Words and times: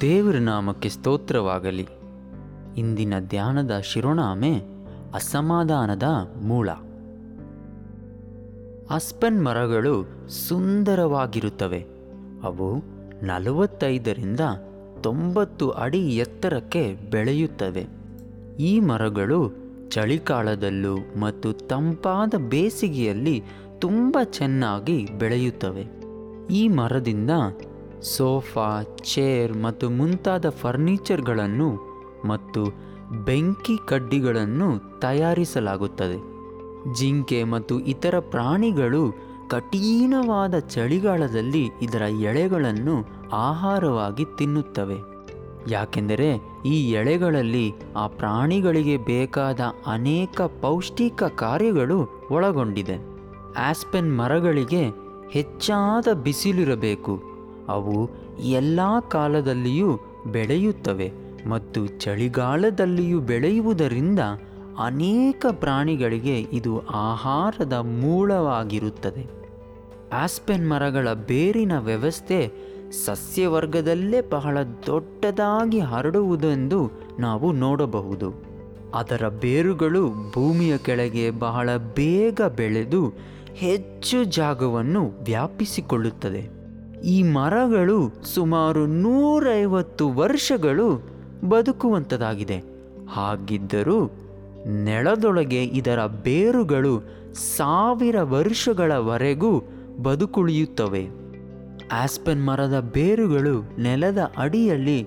ದೇವರ 0.00 0.36
ನಾಮಕ್ಕೆ 0.36 0.88
ಸ್ತೋತ್ರವಾಗಲಿ. 0.88 1.88
ಇಂದಿನ 2.76 3.14
ಧ್ಯಾನದ 3.18 3.80
ಶಿರೋನಾಮೆ 3.84 4.62
ಅಸಮಾಧಾನದ 5.14 6.02
ಮೂಲ. 6.42 6.70
ಅಸ್ಪೆನ್ 8.90 9.44
ಮರಗಳು 9.44 10.28
ಸುಂದರವಾಗಿರುತ್ತವೆ. 10.28 11.86
ಅವು 12.42 12.76
ನಲವತ್ತೈದರಿಂದ 13.22 14.40
ತೊಂಬತ್ತು 15.02 15.70
ಅಡಿ 15.70 16.16
ಎತ್ತರಕ್ಕೆ 16.16 16.94
ಬೆಳೆಯುತ್ತವೆ. 16.94 17.86
ಈ 18.58 18.80
ಮರಗಳು 18.80 19.59
ಚಳಿಗಾಲದಲ್ಲೂ 19.90 21.20
ಮತ್ತು 21.20 21.52
ತಂಪಾದ 21.52 22.34
ಬೇಸಿಗೆಯಲ್ಲಿ 22.38 23.44
ತುಂಬ 23.78 24.18
ಚೆನ್ನಾಗಿ 24.24 25.04
ಬೆಳೆಯುತ್ತವೆ. 25.18 25.84
ಈ 26.50 26.68
ಮರದಿಂದ 26.68 27.30
ಸೋಫಾ, 28.02 28.82
ಚೇರ್ 28.82 29.62
ಮತ್ತು 29.62 29.90
ಮುಂತಾದ 29.90 30.48
ಫರ್ನಿಚರ್ಗಳನ್ನು 30.48 31.70
ಮತ್ತು 32.28 32.64
ಬೆಂಕಿ 33.24 33.88
ಕಡ್ಡಿಗಳನ್ನು 33.88 35.00
ತಯಾರಿಸಲಾಗುತ್ತದೆ. 35.00 36.18
ಜಿಂಕೆ 36.94 37.44
ಮತ್ತು 37.44 37.80
ಇತರ 37.80 38.18
ಪ್ರಾಣಿಗಳು 38.18 39.30
ಕಠಿಣವಾದ 39.50 40.58
ಚಳಿಗಾಲದಲ್ಲಿ 40.58 41.70
ಇದರ 41.82 42.02
ಎಳೆಗಳನ್ನು 42.02 43.06
ಆಹಾರವಾಗಿ 43.32 44.24
ತಿನ್ನುತ್ತವೆ. 44.38 44.98
ಯಾಕೆಂದರೆ 45.70 46.49
ಈ 46.64 46.90
ಎಳೆಗಳಲ್ಲಿ 46.90 47.72
ಆ 47.96 48.06
ಪ್ರಾಣಿಗಳಿಗೆ 48.06 48.96
ಬೇಕಾದ 48.96 49.60
ಅನೇಕ 49.86 50.40
ಪೌಷ್ಟಿಕ 50.42 51.22
ಕಾರ್ಯಗಳು 51.22 52.28
ಒಳಗೊಂಡಿದೆ. 52.30 52.96
ಆಸ್ಪೆನ್ 53.58 54.18
ಮರಗಳಿಗೆ 54.18 54.88
ಹೆಚ್ಚಾದ 55.30 56.12
ಬಿಸಿಲಿರಬೇಕು. 56.12 57.22
ಅವು 57.68 58.10
ಎಲ್ಲ 58.40 58.80
ಕಾಲದಲ್ಲಿಯೂ 59.08 60.00
ಬೆಳೆಯುತ್ತವೆ 60.26 61.12
ಮತ್ತು 61.48 61.86
ಚಳಿಗಾಲದಲ್ಲಿಯೂ 61.86 63.20
ಬೆಳೆಯುವುದರಿಂದ 63.20 64.20
ಅನೇಕ 64.78 65.46
ಪ್ರಾಣಿಗಳಿಗೆ 65.52 66.40
ಇದು 66.40 66.82
ಆಹಾರದ 66.90 67.72
ಮೂಲವಾಗಿರುತ್ತದೆ. 67.72 69.40
ಆಸ್ಪೆನ್ 70.12 70.70
ಮರಗಳ 70.70 71.08
ಬೇರಿನ 71.12 71.78
ವ್ಯವಸ್ಥೆ 71.78 72.69
ಸಸ್ಯವರ್ಗದಲ್ಲೇ 72.90 74.20
ಬಹಳ 74.20 74.58
ದೊಡ್ಡದಾಗಿ 74.86 75.78
ಹರಡುವುದೆಂದು 75.78 76.90
ನಾವು 77.18 77.52
ನೋಡಬಹುದು. 77.52 78.50
ಅದರ 78.94 79.28
ಬೇರುಗಳು 79.28 80.32
ಭೂಮಿಯ 80.32 80.78
ಕೆಳಗೆ 80.78 81.30
ಬಹಳ 81.30 81.76
ಬೇಗ 81.76 82.40
ಬೆಳೆದು 82.56 83.12
ಹೆಚ್ಚು 83.54 84.24
ಜಾಗವನ್ನು 84.24 85.08
ವ್ಯಾಪಿಸಿಕೊಳ್ಳುತ್ತದೆ 85.22 86.60
ಈ 87.04 87.22
ಮರಗಳು 87.22 88.24
ಸುಮಾರು 88.24 88.86
ನೂರೈವತ್ತು 88.86 90.08
ವರ್ಷಗಳು 90.08 91.02
ಬದುಕುವಂಥದ್ದಾಗಿದೆ 91.48 92.58
ಹಾಗಿದ್ದರೂ 93.10 94.06
ನೆಲದೊಳಗೆ 94.84 95.64
ಇದರ 95.64 96.06
ಬೇರುಗಳು 96.06 97.00
ಸಾವಿರ 97.56 98.22
ವರ್ಷಗಳವರೆಗೂ 98.22 99.62
ಬದುಕುಳಿಯುತ್ತವೆ. 100.02 101.19
ಆಸ್ಪೆನ್ 101.92 102.46
ಮರದ 102.46 102.80
ಬೇರುಗಳು 102.80 103.80
ನೆಲದ 103.80 104.32
ಅಡಿಯಲ್ಲಿ 104.36 105.06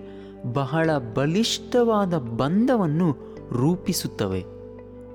ಬಹಳ 0.54 0.90
ಬಲಿಷ್ಠವಾದ 1.16 2.18
ಬಂಧವನ್ನು 2.18 3.18
ರೂಪಿಸುತ್ತವೆ. 3.52 4.46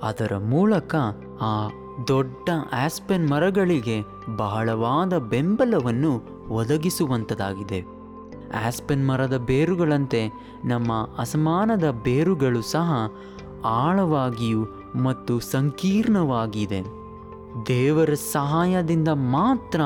ಅದರ 0.03 0.37
ಮೂಲಕ 0.37 0.95
ಆ 1.41 1.69
ದೊಡ್ಡ 2.09 2.49
ಆಸ್ಪೆನ್ 2.73 3.31
ಮರಗಳಿಗೆ 3.31 4.01
ಬಹಳವಾದ 4.37 5.19
ಬೆಂಬಲವನ್ನು 5.19 6.13
ಒದಗಿಸುವಂಥದ್ದಾಗಿದೆ 6.49 7.81
ಆಸ್ಪೆನ್ 8.67 9.09
ಮರದ 9.09 9.37
ಬೇರುಗಳಂತೆ 9.37 10.29
ನಮ್ಮ 10.65 11.09
ಅಸಮಾನದ 11.19 11.91
ಬೇರುಗಳು 11.91 12.63
ಸಹ 12.63 13.13
ಆಳವಾಗಿಯೂ 13.65 14.65
ಮತ್ತು 15.05 15.41
ಸಂಕೀರ್ಣವಾಗಿದೆ 15.41 16.98
ದೇವರ 17.67 18.15
ಸಹಾಯದಿಂದ 18.33 19.09
ಮಾತ್ರ 19.09 19.81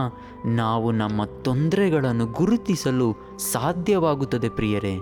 ನಾವು 0.47 0.93
ನಮ್ಮ 0.93 1.25
ತೊಂದರೆಗಳನ್ನು 1.25 2.27
ಗುರುತಿಸಲು 2.27 3.17
ಸಾಧ್ಯವಾಗುತ್ತದೆ 3.39 4.49
ಪ್ರಿಯರೇ. 4.49 4.99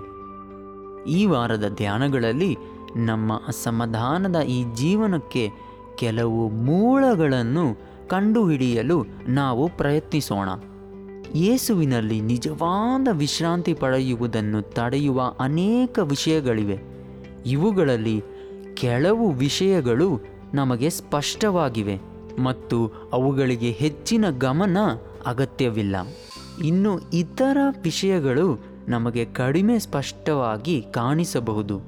ಈ 1.07 1.25
ವಾರದ 1.25 1.69
ಧ್ಯಾನಗಳಲ್ಲಿ 1.69 2.57
ನಮ್ಮ 2.95 3.41
ಅಸಮಾಧಾನದ 3.47 4.41
ಈ 4.41 4.65
ಜೀವನಕ್ಕೆ 4.73 5.51
ಕೆಲವು 5.95 6.49
ಮೂಲಗಳನ್ನು 6.49 7.79
ಕಂಡುಹಿಡಿಯಲು 8.07 9.05
ನಾವು 9.27 9.69
ಪ್ರಯತ್ನಿಸೋಣ. 9.77 10.49
ಯೇಸುವಿನಲ್ಲಿ 11.35 12.21
ನಿಜವಾದ 12.21 13.07
ವಿಶ್ರಾಂತಿ 13.11 13.73
ಪಡೆಯುವುದನ್ನು 13.73 14.61
ತಡೆಯುವ 14.61 15.33
ಅನೇಕ 15.39 15.99
ವಿಷಯಗಳಿವೆ. 16.01 16.81
ಇವುಗಳಲ್ಲಿ 17.45 18.23
ಕೆಲವು 18.73 19.31
ವಿಷಯಗಳು 19.31 20.19
ನಮಗೆ 20.53 20.89
ಸ್ಪಷ್ಟವಾಗಿವೆ. 20.89 22.10
ಮತ್ತು 22.39 22.91
ಅವುಗಳಿಗೆ 23.13 23.71
ಹೆಚ್ಚಿನ 23.71 24.25
ಗಮನ 24.29 24.77
ಅಗತ್ಯವಿಲ್ಲ. 25.25 25.95
ಇನ್ನು 26.63 26.99
ಇತರ 27.13 27.57
ವಿಷಯಗಳು 27.83 28.59
ನಮಗೆ 28.87 29.25
ಕಡಿಮೆ 29.25 29.79
ಸ್ಪಷ್ಟವಾಗಿ 29.79 30.81
ಕಾಣಿಸಬಹುದು. 30.81 31.81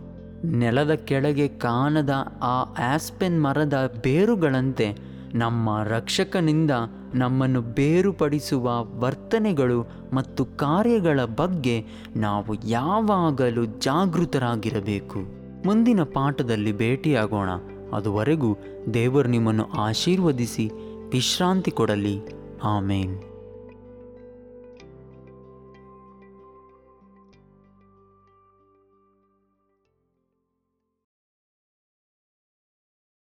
ನೆಲದ 0.45 0.93
ಕೆಳಗೆ 0.93 1.47
ಕಾಣದ 1.47 2.09
ಆ 2.41 2.61
ಆಸ್ಪೆನ್ 2.93 3.43
ಮರದ 3.43 3.99
ಬೇರುಗಳಂತೆ 4.03 4.97
ನಮ್ಮ 5.33 5.83
ರಕ್ಷಕನಿಂದ 5.83 6.71
ನಮ್ಮನ್ನು 7.13 7.61
ಬೇರುಪಡಿಸುವ 7.61 8.85
ವರ್ತನೆಗಳು 8.99 9.87
ಮತ್ತು 10.13 10.45
ಕಾರ್ಯಗಳ 10.45 11.19
ಬಗ್ಗೆ 11.35 11.85
ನಾವು 12.15 12.67
ಯಾವಾಗಲೂ 12.67 13.65
ಜಾಗೃತರಾಗಿರಬೇಕು. 13.65 15.19
ಮುಂದಿನ 15.65 16.03
ಪಾಠದಲ್ಲಿ 16.03 16.77
ಭೇಟಿಯಾಗೋಣ. 16.77 17.49
ಅದುವರೆಗೂ 17.93 18.57
ದೇವರು 18.93 19.29
ನಿಮ್ಮನ್ನು 19.29 19.65
ಆಶೀರ್ವದಿಸಿ 19.71 20.69
ವಿಶ್ರಾಂತಿ 21.11 21.71
ಕೊಡಲಿ. 21.71 22.19
ಆಮೇನ್. 22.63 23.32